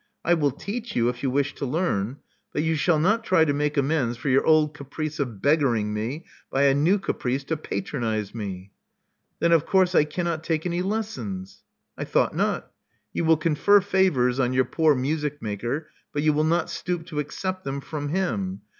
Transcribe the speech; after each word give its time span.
I 0.25 0.33
will 0.33 0.49
teach 0.49 0.95
you, 0.95 1.09
if 1.09 1.21
you 1.21 1.29
wish 1.29 1.53
to 1.53 1.63
learn; 1.67 2.17
but 2.53 2.63
you 2.63 2.73
shall 2.73 2.97
not 2.97 3.23
try 3.23 3.45
to 3.45 3.53
make 3.53 3.77
amends 3.77 4.17
for 4.17 4.29
your 4.29 4.43
old 4.43 4.73
caprice 4.73 5.19
of 5.19 5.43
beggar 5.43 5.75
ing 5.75 5.93
me, 5.93 6.25
by 6.49 6.63
a 6.63 6.73
new 6.73 6.97
caprice 6.97 7.43
to 7.43 7.55
patronize 7.55 8.33
me." 8.33 8.71
Then 9.37 9.51
of 9.51 9.67
course 9.67 9.93
I 9.93 10.05
cannot 10.05 10.43
take 10.43 10.65
any 10.65 10.81
lessons." 10.81 11.61
I 11.99 12.05
thought 12.05 12.35
not. 12.35 12.71
You 13.13 13.25
will 13.25 13.37
confer 13.37 13.79
favors 13.79 14.39
on 14.39 14.53
your 14.53 14.65
poor 14.65 14.95
music 14.95 15.39
maker; 15.39 15.87
but 16.13 16.23
you 16.23 16.33
will 16.33 16.45
not 16.45 16.71
stoop 16.71 17.05
to 17.05 17.19
accept 17.19 17.63
them 17.63 17.79
from 17.79 18.09
him. 18.09 18.61